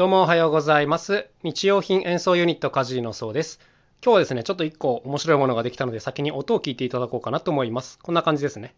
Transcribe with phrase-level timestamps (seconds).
[0.00, 1.26] どうもおはようございます。
[1.42, 3.60] 日用品演奏ユニットカジのそうです。
[4.02, 7.98] 今日はですね、ちょっと一個面白いものができたので先に音を聞いていただこうかなと思います。
[7.98, 8.74] こんな感じですね。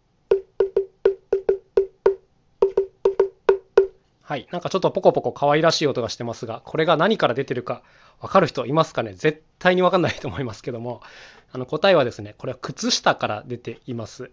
[4.22, 4.48] はい。
[4.50, 7.84] なんかちょっとポコポコ可愛らしい音がしてますが、これが何から出てるか
[8.20, 9.12] わかる人いますかね？
[9.12, 11.02] 絶対にわかんないと思いますけども、
[11.52, 14.32] あの答えはですね、これは靴下から出ています。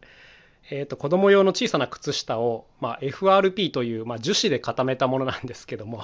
[0.71, 6.03] えー、と子供用の小さな靴下を、まあ、FRP という、まあ、樹脂で固めたものなんですけども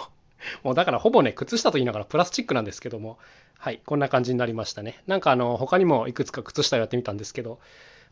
[0.64, 3.18] もうだからほぼね靴下と言いながらプラスチックなんですけども。
[3.58, 5.02] はいこんな感じになりましたね。
[5.08, 7.60] なんかあの他にもいくつか靴下をやってみたんですけど。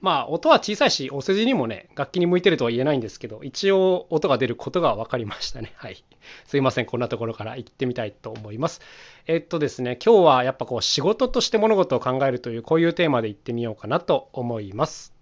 [0.01, 5.71] まあ音は小さいしお世辞にもね楽器に向いてるとは言えないんですけど一応音が出ることが分かりましたね。
[5.77, 6.03] はい。
[6.45, 8.81] すいませんこんなところから行ってみたいと思います。
[9.27, 15.12] えっとですね今日はやっぱこう仕事として物事を考えるというこういうテーマで行ってみようかなと思います。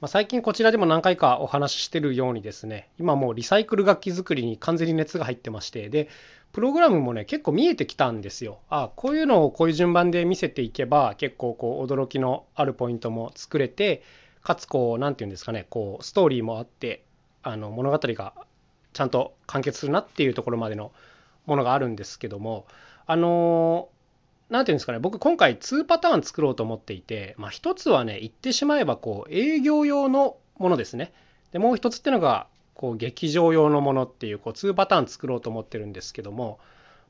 [0.00, 6.08] まあ、最近こちらでも何回かお話ししてるようにですね今もうリサイクル楽器作りに完全に熱が入ってましてで
[6.52, 8.60] プログラムもね結構見えてきたんですよ。
[8.70, 14.02] あこういうのをこういう順番で見せていけば結構こう驚きのあるポイントも作れて
[14.42, 17.02] かつこう何て言うんですかねこうストーリーもあって
[17.42, 18.34] あの物語が
[18.92, 20.92] ちゃんと完結するなっていうところまでの
[21.46, 22.66] ものがあるんですけども
[23.06, 23.88] あの
[24.50, 31.12] なんていうんですかね、僕今回2パターン作ろうと思っていて、まあ、一つはね、言ってしまえばこう営業用のものですね。
[31.52, 36.60] で、もう一つっていうのが、こう劇場用のものっていうこう2パターン作ろうと思ってるんですけども、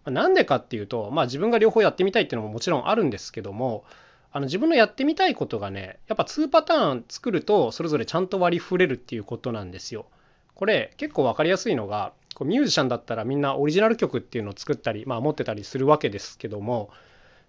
[0.05, 3.85] ま、なんでかっていうと、まあ自分が両方やってみたいっていうのももちろんあるんですけども、
[4.33, 10.07] あの自分のやってみたいことがね、やっぱ2パターン作るとそれぞれちゃんと割り振れるっていうことなんですよ。
[10.55, 16.91] これ結構分かりやすいのが、こうミュージシャンだったらみんなオリジナル曲っていうのを作ったり、まあ持ってたりするわけですけども、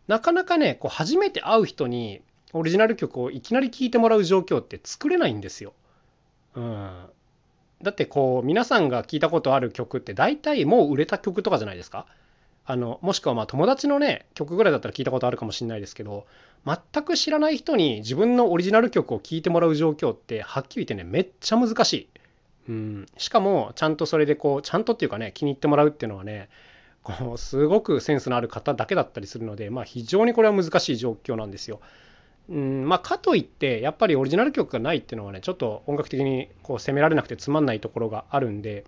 [0.10, 2.22] なかなかねこう初めて会う人に
[2.52, 5.74] オリジナル曲をいきなり聴いてもらう状況って作れないんですよ。
[6.56, 7.06] うん、
[7.84, 12.08] だってこう皆さんが聞いたことある曲って大体もう売れた曲とかじゃないですか。
[12.66, 16.26] あのもしくはまあ友達のね曲ぐらいだったら聞いたことあるかもしれないですけど
[16.66, 22.10] 全く知らない人に自分のオリジナル曲を聴いてもらう状況ってはっきり言ってねめっちゃ難しい。
[22.70, 26.50] うん、しかもちゃんとそれでこうちゃんとっていうかね気に入ってもらうっていうのはね
[27.04, 31.80] こうすごくセンスのある方だけだったりするので、まあ、非常にこれは難しい状況なんですよ。
[32.50, 38.86] うんまあ、かといってやっぱりオリジナル曲がないっていうのはねちょっと音楽的にこう責められなくてつまんないところがあるんで、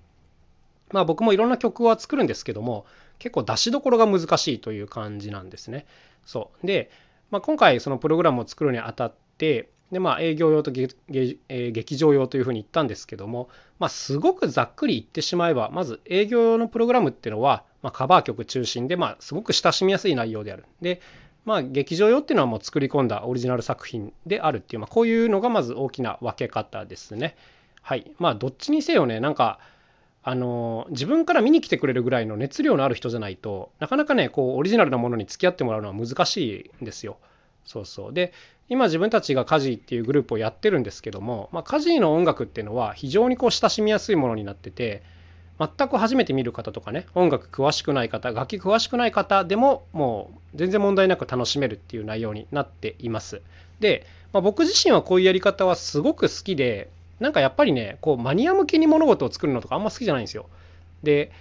[0.91, 2.85] まあ、僕もいろんな曲は作るんですけども
[3.19, 5.85] 結構出しどころが難しいという感じなんですね。
[6.25, 6.89] そうで、
[7.29, 20.65] まあ、今回そのプログラムを作るにあたってでまあ営業用と劇場用というふうに言ったんですけども、まあ、すごくざっくり言ってしまえばまず営業用のプログラムっていうのは、まあ、カバー曲中心で、まあ、すごく親しみやすい内容である。
[20.81, 21.01] で
[21.43, 27.35] まあ劇場用っていうのはもう作り込んだオリジナル作品であるっていう、まあ、こういうのがまず大きな分け方ですね。
[27.81, 29.59] はいまあどっちにせよねなんか
[30.23, 37.17] あの自分から見に来てくれるぐらいの熱量のある人じゃないとなかなかねこうオリジナルなものに付き合ってもらうのは難しいんですよ。
[37.65, 38.33] そうそうで
[38.69, 45.03] 今自分たちがカジーっていうグループをやってるんですけども、まあ、カジーの音楽っていうのは非常にこう親しみやすいものになってて
[45.61, 53.41] 全く初めて見る方とかね音楽詳しくない方楽器詳しくない方でももう全然問題なく楽しめるっていう内容になっています。
[53.79, 56.89] で、まあ、僕自身はこういうやり方はすごく好きで
[57.19, 60.47] なんかやっぱりねこうマニア向けに物事を作るのとかあんま好きじゃないんですよ。
[61.03, 61.31] で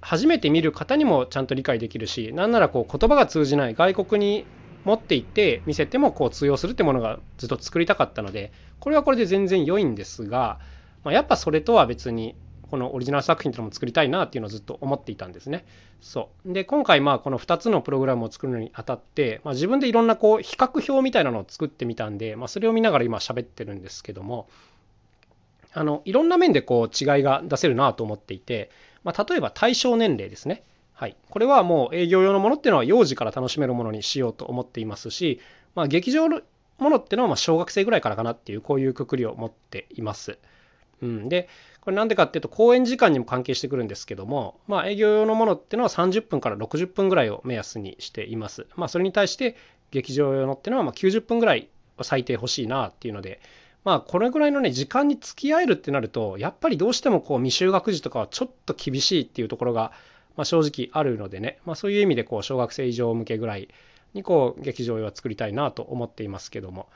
[0.00, 4.44] 初めて見る方にもちゃんと理解できるしなんならこう言葉が通じない外国に
[4.84, 10.60] 持っていって見せてもこう通用するってものがずっと作りたかったのでこれはこれで全然良いんですが、
[11.02, 12.36] まあ、やっぱそれとは別に
[12.70, 15.64] このオリジナル作品というのも作りたいなっていうのをずっと思っていたんですね。
[16.00, 24.48] そうで今回まあこの2つのプログラムを作るのにあたって、まあ、自分でいろんなこう比較表みたいなのを作ってみたんで、まあ、それを見ながら今喋ってるんですけども
[25.72, 28.70] あのいろんな面でこう違いが出せるなと思っていて、
[29.04, 30.62] まあ、例えば対象年齢ですね。
[30.94, 35.40] はい、これはもう営業用のものっていうのは幼児から楽しめるものにしようと思っていますし、
[35.74, 36.40] まあ、劇場の
[36.78, 40.38] ものっていうのはま小学生ぐらいからかなっていうこういうくくりを持っています。
[41.02, 41.48] うん、で
[41.80, 48.66] これなんでかっていうと公演時間にも関係してくるんですけども、まあ、営業用のものっていうのは30分から60分ぐらいを目安にしています。
[48.76, 49.56] まあ、それに対して
[49.90, 51.68] 劇場用のっていうのはま90分ぐらい
[52.02, 53.40] 最低欲しいなっていうので、
[53.84, 59.92] まあ、これぐらいのね時間に付き合えるってなるとやっぱりどうしてもこう未就学児とかはちょっと厳しいっていうところが
[60.36, 63.68] ま、正直あるのでね、まあ、そういう意味でこう小学生以上向けぐらい
[64.14, 66.88] にこう劇場用は作りたいなと思っていますけども、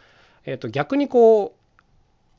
[0.44, 1.59] えー、と逆にこう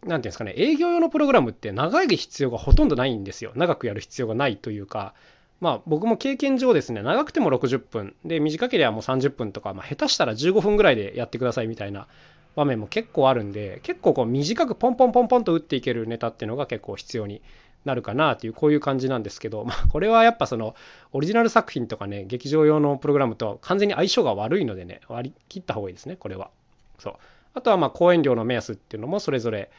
[0.04, 3.52] 何ていうんですかね営業用のプログラムって長い必要がほとんどないんですよ。
[3.56, 5.14] 長くやる必要がないというか。
[5.60, 12.08] まあ僕も経験上ですね長くても60分で短ければもう30分とか、まあ、下手したら15分ぐらいでやってくださいみたいな
[12.56, 17.44] 場面も結構あるんで結構こう短くポンポンポンポンと打っていけるネタっていうのが結構必要に
[17.86, 20.76] なるかなというこういう感じなんですけど、まあ、これはやっぱその
[21.14, 26.50] オリジナル作品とかね劇場用のプログラムと完全に相性が悪いのでね割り切った方がいいですねこれは。
[26.98, 27.14] そう。
[27.54, 29.70] あとはまあ公演料の目安っていうのもそれぞれ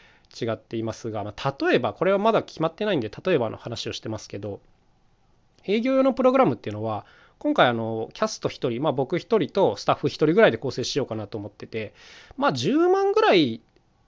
[0.40, 4.60] 違っていますが、まあ、例えばこれはまだ決まってないんで例えばの話をしてますけど
[5.64, 7.06] 営業用のプログラムっていうのは
[7.38, 11.94] 今回あのキャスト1人、まあ、僕1人とスタッフ1人ぐらいで構成しようかなと思ってて
[12.36, 13.60] まあ10万ぐらい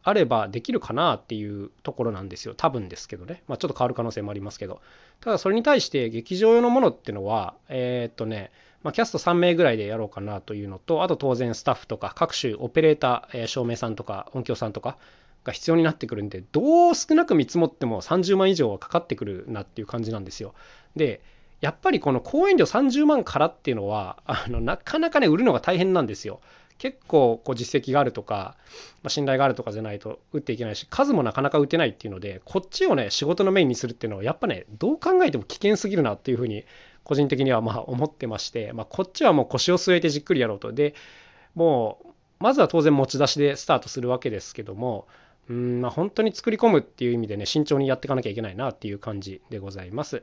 [0.06, 2.54] あればできるかなっていうところなんですよ。
[2.54, 4.82] 多分ですけどね、まあ、ちょっと変わる可能性もありますけど。
[5.20, 8.52] ただそれに対して劇場用のものっていうのはえー、っとね
[8.84, 14.98] まあ、キャスト3名ぐらいでやろうかなというのとあと当然スタッフとか各種オペレーター、え、照明さんとか音響さんとか
[15.44, 20.54] が必要になってくるんでどう少なく見積もっても30万以上はかかってくるなっていう感じなんですよ。
[20.96, 21.20] で
[21.60, 26.40] やっぱりこの講演料30万からっていうのはあのなかなかね売るのが大変なんですよ。
[26.78, 28.56] 結構こう実績があるとか、
[29.02, 36.64] まあ、信頼があるとかじゃないと打っていけないし数もなかなか打てないっていうのでこっちをね仕事のメインにするっていうのはやっぱねどう考えても危険すぎるなっていうふうに
[37.04, 40.72] 個人的にはまあ思ってまして、まあ、こっちはもう腰を据えてじっくりやろうと。
[40.72, 40.94] で
[41.54, 42.08] もう
[42.40, 45.06] まずは当然持ち出しでスタートするわけですけども
[45.48, 50.22] うんまあ本当に作り込むっていう意味でね慎重にやっていかなきゃいけないなっていう感じでございます。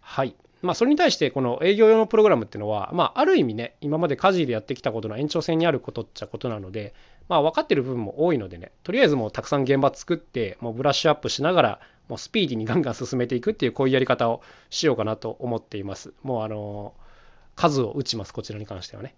[0.00, 0.34] はい。
[0.62, 6.94] まあ、それに対してこの営業用のプログラムっていうのは、まあ、ある意味ね今まで家事でやってきたことの延長線にあることっちゃことなので、
[7.28, 16.12] まあ、分かってる部分も多いのでねとりあえずもうたくさん現場作ってもうブラッシュアップしながらもうスピーディーにガンガン進めていくっていうこういうやり方をしようかなと思っています。
[16.22, 16.94] もうあの
[17.56, 19.14] 数を打ちますこちらに関してはね。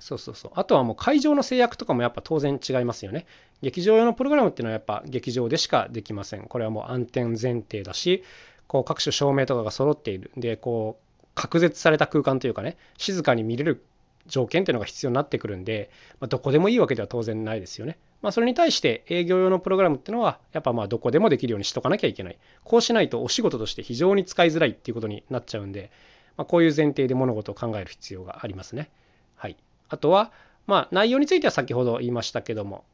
[0.00, 3.26] そうそうそうあとはもう会場の制約とかもやっぱ当然違いますよね
[3.62, 8.24] 劇場用のプログラムっていうのはやっぱ劇場でしかできませんこれはもう暗転前提だし
[8.66, 13.84] こう各種照明とかが揃っているでこう隔絶された空間というかね静かに見れる
[14.26, 17.98] 条件っていうのが必要になってくるんで、まあ、どこでもいいわけでは当然ないですよね。
[18.22, 22.38] まあ、それに対して営業用のプログラムっていうのはやっぱまあどこでもできるようにしとかなきゃいけない。
[22.64, 25.90] こうしないとお仕事として非常に使いづらいっていうことになっちゃうんで、
[26.36, 28.90] まあ、こういう前提で物事を考える必要がありますね。
[29.36, 29.56] はい。
[29.90, 30.32] あとは、
[30.66, 32.84] まあ、内容については先ほど言いましたけども、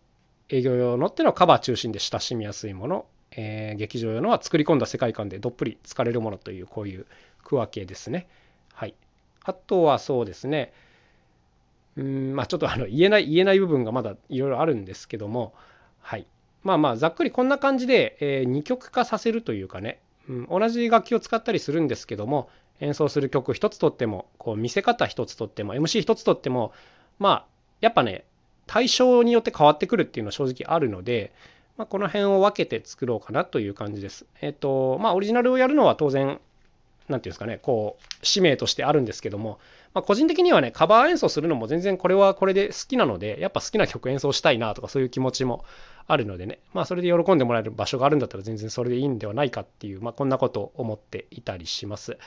[0.49, 7.07] 営業用のっていうのはカバー中心で親しみやすいもの、えー、劇場用のは作り込んだ世界観でどっぷり疲れるものというこういう
[7.45, 8.29] 区分けですね。
[8.73, 8.95] はい。
[9.45, 10.73] あとはそうですね、
[11.97, 15.55] うんまあちょっとあの言えない言えない部分がまだいろいろあるんですけども、
[16.01, 16.27] はい。
[16.63, 26.73] まあまあざっくりこんな感じで、えー、二極化させるというかね、うん、同じ楽器を使ったりするんですけども、演奏する曲一つとっても、こう見せ方一つとっても、MC 一つとっても、
[27.19, 27.47] まあ
[27.81, 28.25] やっぱね、
[28.67, 31.33] 対象によって変わってくるっていうのは正直あるので、
[31.77, 34.27] まあ、この辺を分けて作ろうかなという感じです。
[34.41, 36.41] えっ、と、まあ、オリジナルをやるのは当然、
[37.09, 39.61] なんていうんですかね、こう、使命としてあるんですけども、
[39.95, 45.65] まあ、個人的にはね、カバー演奏するのも全然これはこれで好きなので、やっぱ好きな曲演奏したいなとかそういう気持ちも
[46.07, 52.19] あるのでね、まあ、それで喜んでもらえる場所があるんだったら全然それでいいんではないかっていう、まあ、こんなことを思っていたりします。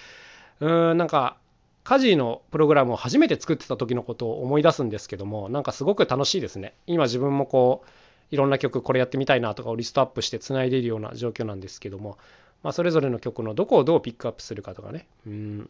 [0.60, 1.38] うーん、なんか、
[1.84, 6.76] 家事のプログラムを初めて作ってた時のことを思い出すんですけども、なんかすごく楽しいですね。
[6.86, 7.90] 今自分もこう、
[8.32, 12.18] いろんな曲これやってみたいなとかをリストアップしてつないでいるような状況なんですけども、
[12.62, 15.70] まあ、それぞれの曲のどこをどうピックアップするかとかね、うん、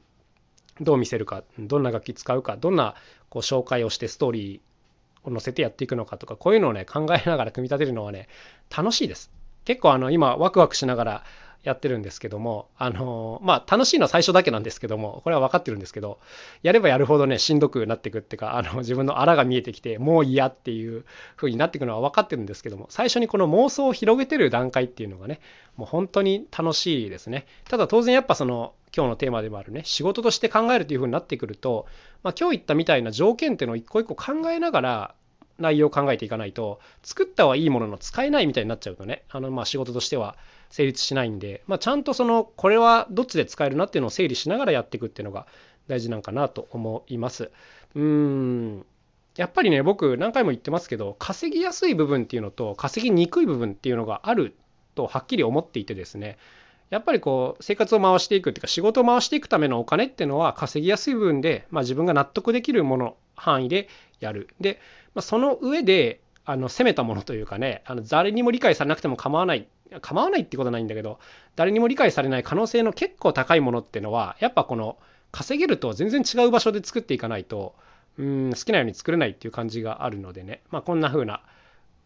[0.81, 2.95] どう見せるか、どんな楽器使うか、どんな
[3.29, 8.27] こう紹介をしてストーリーを載せてやっていくのかとか、こういうのをね、考えながら組み立てるのはね、
[8.75, 9.31] 楽しいです。
[9.65, 11.23] 結構あの今ワクワクしながら
[11.63, 16.19] やってるんですけども、あのまあ楽しいのは最初だけなんですけども、これは分かってるんですけど、
[16.63, 21.05] やればやるほどね、しんどくなってくっていうか、あの自分のあらが見えてきて、もう嫌っていう
[21.35, 25.41] 風になっていくのは分かってるんですけども、最初にこの妄想を広げてる段階っていうのがね、
[25.75, 27.45] もう本当に楽しいですね。
[27.67, 31.85] ただ当然やっぱその、今日のテーマでもあるね、仕事として考えるという風になってくると、
[32.23, 35.15] まあ、今日言ったみたいな条件っていうのを一個一個考えながら、
[35.59, 40.35] 内容を考えていかないと作ったはいいものの使えないみたいになっちゃうとねあのまあ仕事としては
[40.69, 45.47] 成立しないんで、まあ、ちゃんとそのこれはどっちで使えるなっていうのを整理しながらやっていくっていうのが
[45.87, 47.51] 大事なんかなと思います。
[47.95, 48.85] うん
[49.35, 54.55] やっぱりね僕何回も言ってますけど稼ぎやすい部分っていうのと稼ぎにくい部分っていうのがある
[54.95, 56.37] とはっきり思っていてですね
[56.89, 63.87] やっぱりこう生活を回していくっていうか仕事を回していくためのお金っていうのは稼ぎやすい部分で、まあ、自分が納得できるもの範囲で
[64.19, 64.49] やる。
[64.59, 64.79] で、
[65.13, 66.19] まあ、その上で
[66.49, 69.67] あの攻めたものというかねあの誰にも理解されなくても構わない
[70.01, 71.19] 構わないってことはないんだけど
[71.55, 74.97] 誰にも理解されない可能性の結構高いものっていうのはやっぱこの
[75.31, 77.75] 稼げると全然違う場所で作っていかないと
[78.17, 81.43] うん好きなように作れないっていう感じがあるのでね、まあ、こんな風な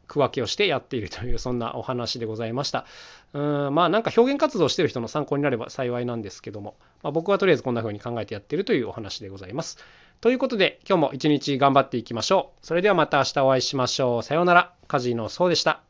[0.07, 2.85] 区分けをしてやっているというそんなお話でございました。
[3.31, 9.77] うんまあなんか表現活動してる人の参考になれば幸いなんですけども、まあ、僕はとりあえずこんな風に考えてやってるというお話でございます。
[10.23, 12.65] ということで今日も一日頑張っていきましょう。
[12.65, 14.23] それではまた明日お会いしましょう。
[14.23, 14.73] さようなら。
[14.87, 15.81] カジノそうでした。